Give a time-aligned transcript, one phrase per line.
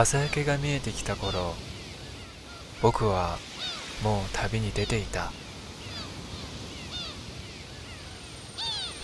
[0.00, 1.54] 朝焼けが見えてきた頃
[2.80, 3.36] 僕は
[4.04, 5.32] もう旅に出ていた。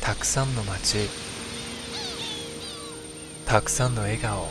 [0.01, 1.09] たくさんの街
[3.45, 4.47] たくさんの笑顔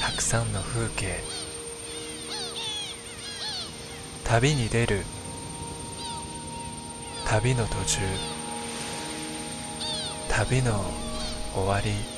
[0.00, 1.20] たくさんの風景
[4.24, 5.04] 旅に出る
[7.28, 8.00] 旅の途中
[10.28, 10.84] 旅の
[11.54, 12.11] 終わり。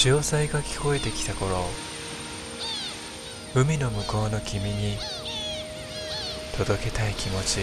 [0.00, 1.56] 潮騒が聞こえてきた頃
[3.56, 4.96] 海の向こうの君に
[6.56, 7.62] 届けたい気持ち。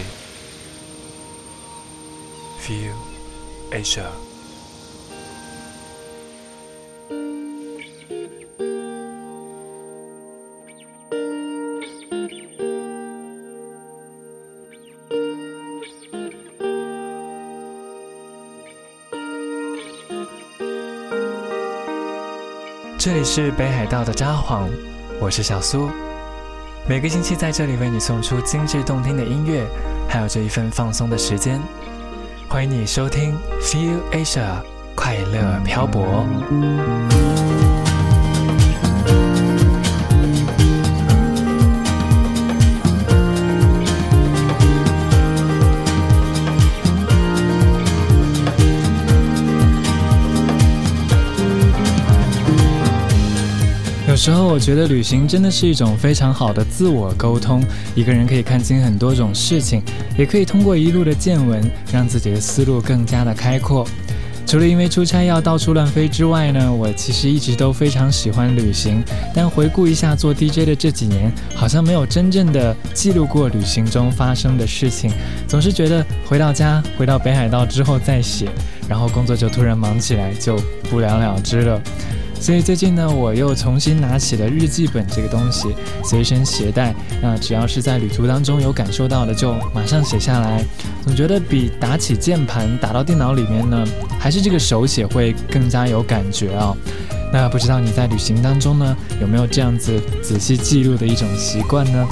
[2.60, 2.92] Feel
[3.70, 4.25] Asia
[23.06, 24.68] 这里是北海道的札幌，
[25.20, 25.88] 我是小苏。
[26.88, 29.64] 每个星期在这里为你送出精致动听的音乐，
[30.08, 31.62] 还有这一份放松的时间。
[32.48, 34.60] 欢迎你收听 Feel Asia
[34.96, 36.26] 快乐漂泊。
[54.26, 57.62] 时候我觉得旅行真的是一种非常好的自我沟通。
[57.94, 59.80] 一个人可以看清很多种事情，
[60.18, 63.86] 也可以通过一路的见闻，让自己的思路更加的开阔。
[64.44, 69.00] 除了因为出差要到处乱飞之外呢，我其实一直都非常喜欢旅行。
[69.32, 75.12] 但回顾一下做 DJ 的这几年，好像没有真正的记录过旅行中发生的事情，
[75.46, 78.48] 总是觉得回到家，回到北海道之后再写，
[78.88, 80.56] 然后工作就突然忙起来，就
[80.90, 81.80] 不了了之了。
[82.38, 85.68] 所以最近呢，我又重新拿起了日记本这个东西，
[86.04, 86.94] 随身携带。
[87.20, 90.64] 那只要是在旅途当中有感受到的，就马上写下来。
[91.04, 93.84] 总觉得比打起键盘打到电脑里面呢，
[94.18, 96.76] 还是这个手写会更加有感觉啊。
[97.32, 102.06] 那不知道你在旅行当中呢，有没有这样子仔细记录的一种习惯呢？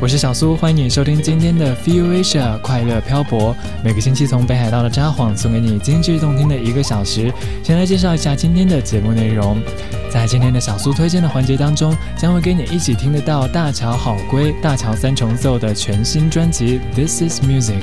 [0.00, 3.52] 我是小苏，欢迎你收听今天的 Feel Asia 快乐漂泊。
[3.82, 7.32] 每个星期从北海道的札幌送给你精致动听的一个小时。
[7.64, 9.60] 先来介绍一下今天的节目内容。
[10.08, 17.82] 在今天的小苏推荐的环节当中，将会给你一起听得到大桥好归大桥三重奏的全新专辑 This Is Music。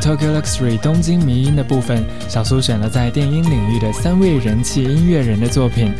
[0.00, 5.92] Tokyo Luxury 东京迷音的部分，小苏选了在电音领域的三位人气音乐人的作品。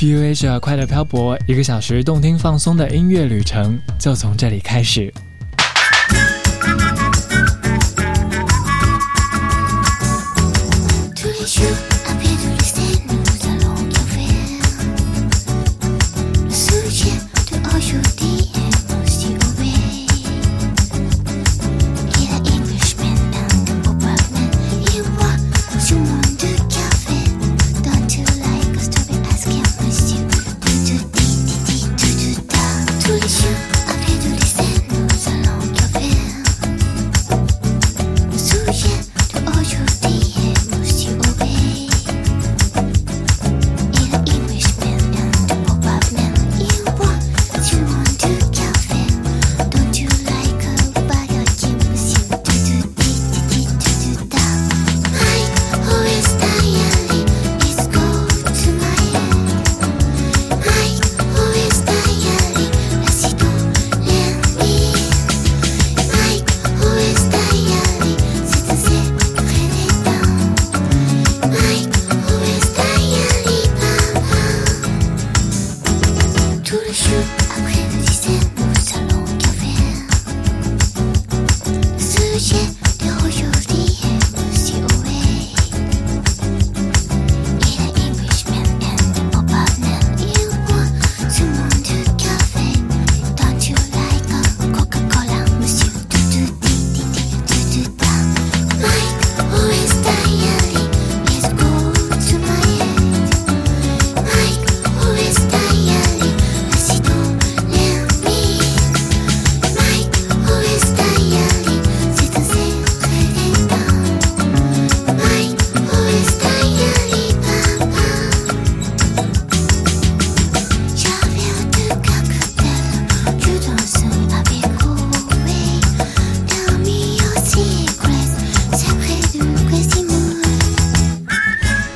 [0.00, 0.32] P.U.A.
[0.58, 5.12] 快乐漂泊，一个小时动听放松的音乐旅程就从这里开始。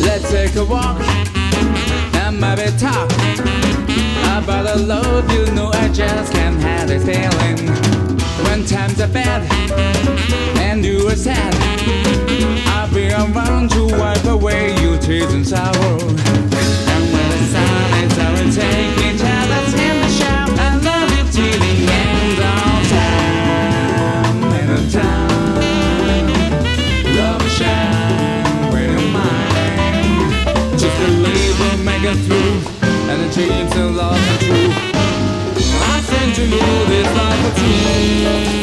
[0.00, 1.00] Let's take a walk
[2.14, 3.10] and maybe talk
[4.32, 7.68] About the love you know I just can't have this feeling
[8.44, 9.42] When times are bad
[10.58, 11.54] and you are sad
[12.68, 18.18] I'll be around to wipe away your tears and sorrow And when the sun is
[18.18, 19.39] I will take each other's
[32.14, 32.52] get through
[32.82, 34.72] And the dreams of love are true
[35.94, 38.60] I send to you this life of true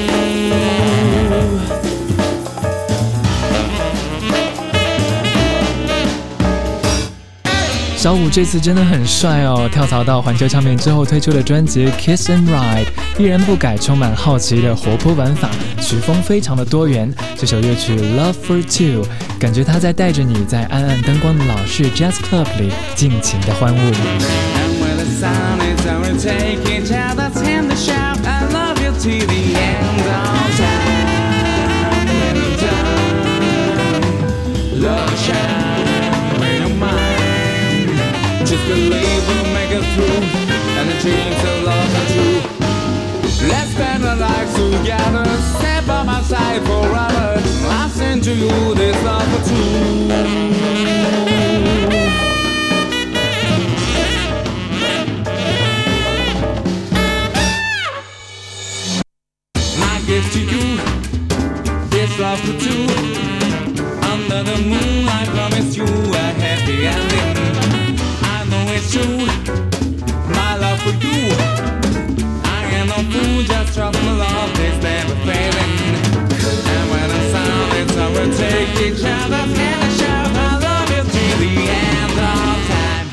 [8.07, 9.69] 小五这次真的很帅哦！
[9.69, 12.85] 跳槽到环球唱片之后推出的专辑《Kiss and Ride》，
[13.21, 15.49] 依然不改充满好奇的活泼玩法，
[15.81, 17.13] 曲风非常的多元。
[17.35, 19.03] 这首乐曲《Love for Two》，
[19.37, 23.91] 感觉他在带着你在暗暗灯光的老式 Jazz Club 里尽情的欢舞。
[38.89, 40.21] Believe we'll make it through,
[40.77, 42.39] and the dreams of love are true.
[43.47, 45.25] Let's spend our lives together,
[45.57, 47.41] step by my side forever.
[47.81, 50.07] I send to you this love for two.
[59.83, 60.77] My gift to you,
[61.89, 62.87] this love for two.
[64.11, 67.06] Under the moon, I promise you a happy it's
[68.91, 69.27] true.
[70.31, 71.19] My love for you.
[72.43, 75.73] I am no fool, just trust my love is never failing.
[76.73, 81.03] And when the sound is over, take each other's hand and shout, I love you
[81.13, 83.07] till the end of time.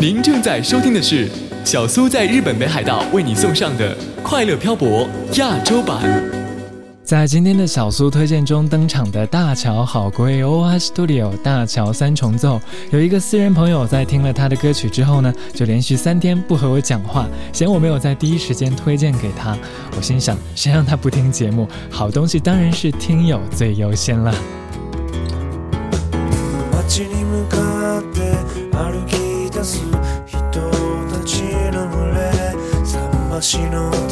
[0.00, 1.28] 您正在收听的是
[1.64, 6.31] 小苏在日本北海道为你送上的快乐漂泊亚洲版。
[7.12, 12.58] 在今天的小苏推荐中登场的大乔好贵 OH Studio 大乔三重奏，
[12.90, 19.54] 有一个私人朋友在听了他的歌曲之后呢，就连续三天不和我讲话，嫌我没有在第一时间推荐给他。
[19.94, 21.68] 我心想，谁让他不听节目？
[21.90, 24.34] 好东西当然是听友最优先了。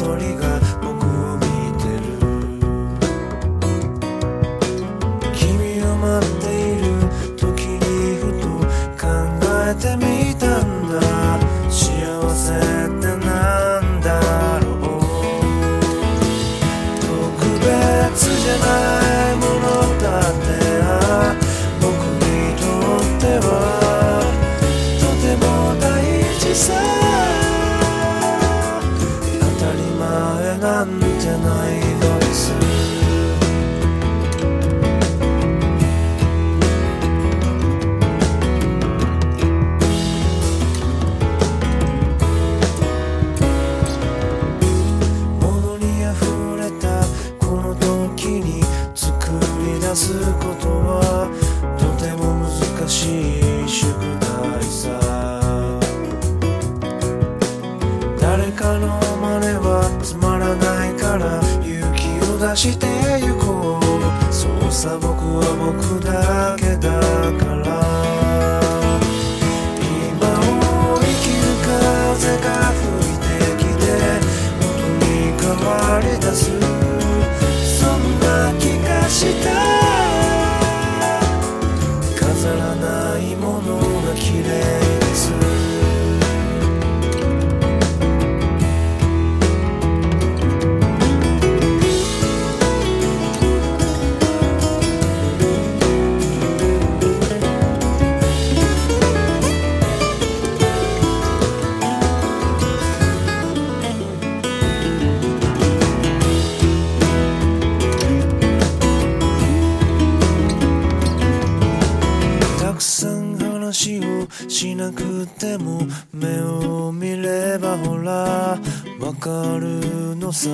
[120.40, 120.48] るのさ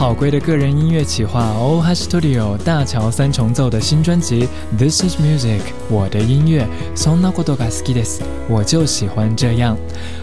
[0.00, 6.66] 好龟的个人音乐企划 Oh Hush Studio 大桥三重奏的新专辑 This Is Music 我的音乐
[6.96, 9.76] Sonakoto ga s k i d e s 我就喜欢这样。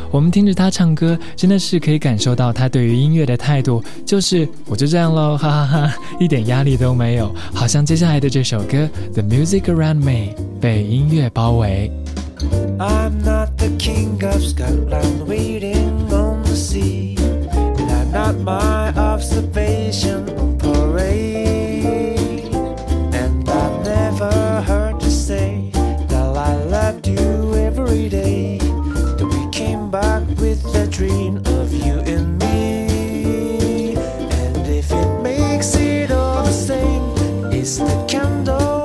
[0.09, 11.91] 我们听着他唱歌，真的是可以感受到他对于音乐的态度，就是我就这样喽，哈哈哈，一点压力都没有，好像接下来的这首歌 The Music Around Me 被音乐包围。
[12.79, 17.06] I'm not the king of Scotland waiting on the sea.
[18.11, 20.25] Not my observation
[20.57, 22.53] parade.
[23.13, 28.57] And I never heard you say that I loved you every day.
[28.57, 33.95] That we came back with the dream of you and me.
[33.95, 38.76] And if it makes it all the same, it's the candle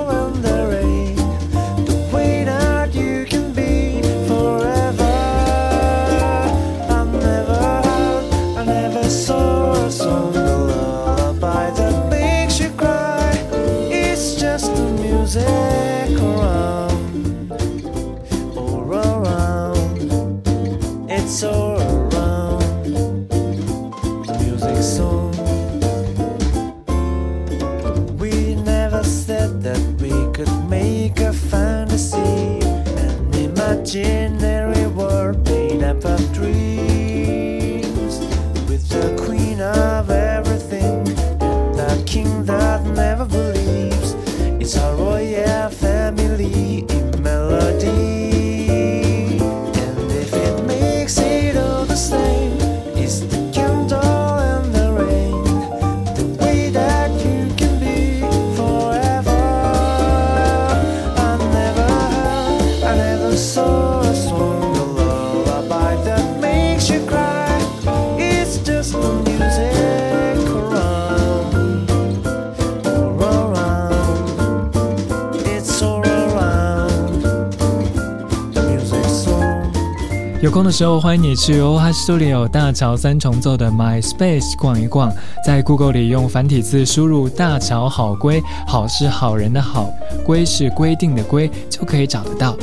[80.42, 85.14] 有空的时候，欢迎你去 o h a Studio 大乔三重奏的 My Space 逛一逛，
[85.46, 89.88] 在 Google 里用繁体字输入“大乔好龟”，好是好人的好，
[90.26, 92.56] 龟是规定的龟，就可以找得到。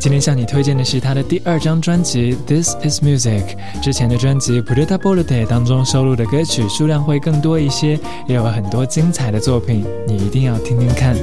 [0.00, 3.44] 今天向你推荐的是他的第二张专辑《This Is Music》，
[3.82, 11.14] 之前的专辑《p u r e t a b o l i t e 当中收录的歌曲数量会更多一些，也有很多精彩的作品，你一定要听听看。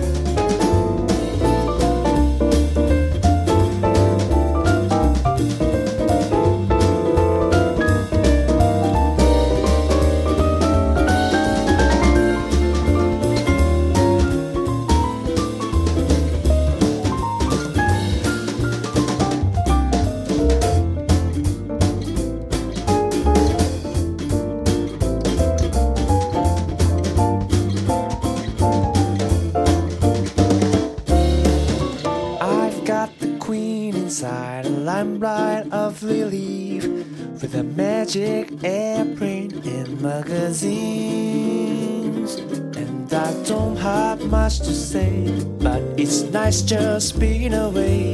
[43.46, 48.14] Don't have much to say, but it's nice just being away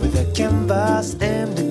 [0.00, 1.63] with a canvas and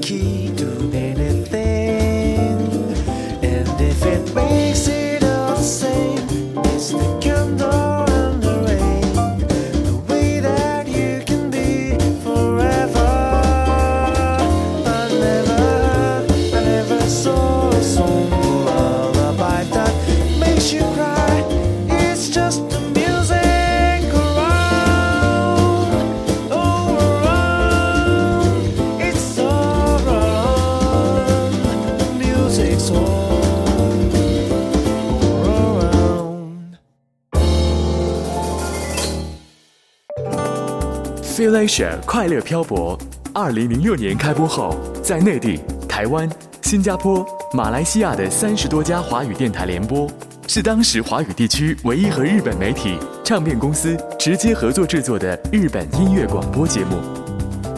[41.54, 42.98] Feel Asia 快乐漂泊，
[43.32, 46.28] 二零零六年开播后，在内地、台湾、
[46.64, 50.10] 新加坡、马来西亚的三十多家华语电台联播，
[50.48, 56.98] 是当时华语地区唯一和日本媒体、唱片公司直接合作制作的日本音乐广播节目。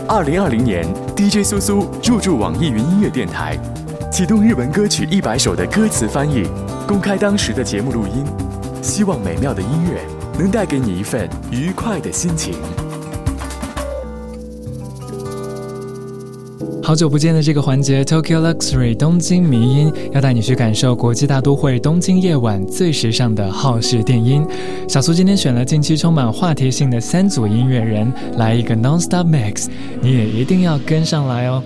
[0.08, 3.60] 二零二零年，DJ 苏苏入驻网易云音乐电台，
[4.10, 6.48] 启动日文歌曲一百首的歌词翻译，
[6.88, 8.25] 公开当时的节目录音，
[8.82, 10.00] 希望美妙的音乐
[10.39, 12.55] 能带给你一份愉快的心情。
[16.86, 24.46] 好久不见的这个环节，Tokyo Luxury 东京迷音要带你去感受国际大都会东京夜晚最时尚的好事电音。
[24.88, 29.66] 小苏今天选了近期充满话题性的三组音乐人，来一个 non-stop mix，
[30.00, 31.64] 你也一定要跟上来哦。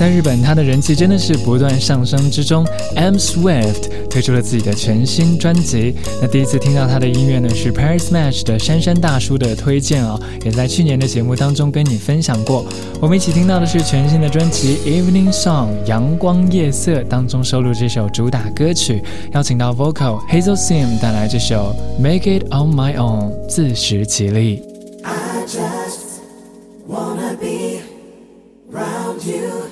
[0.00, 2.66] 在日本，他的人气真的是不断上升之中。
[2.96, 5.94] M Swift 推出了自己的全新专辑。
[6.22, 12.64] 那第一次听到他的音乐呢，是 Paris Match 的珊珊大叔的推荐哦、也在去年的节目当中跟你分享过。
[12.98, 19.02] 我们一起听到的是全新的专辑 Evening Song 阳光夜色当中收录这首主打歌曲，
[19.34, 24.62] 邀请到 Vocal Hazel Sim 带来这首 Make It On My Own 自食其力。
[25.02, 26.22] I just
[26.88, 27.82] wanna be
[28.72, 29.68] round you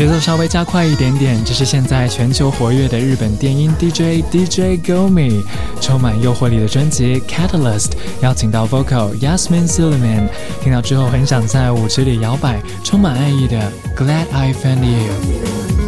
[0.00, 5.42] 节奏稍微加快一点点，这是现在全球活跃的日本电音 DJ DJ Gomi，
[5.78, 7.90] 充满诱惑力的专辑 Catalyst，
[8.22, 10.26] 邀请到 vocal Yasmin Suliman，
[10.62, 15.79] 听到之后很想在舞池里摇摆，充满爱意的 Glad I Found You。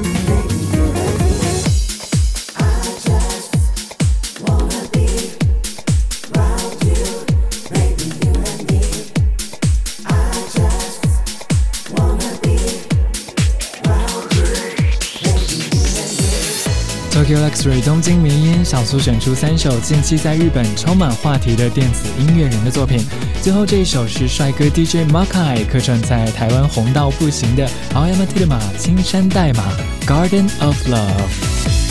[17.54, 23.04] Three 东京民音小苏选出三首近期在日本充满话题的电子音乐人的作品，
[23.42, 29.64] 最后这一首是帅哥 DJ Makai 客串在台湾红到不行的 Aoyama Telema 青山代码
[30.06, 31.81] Garden of Love。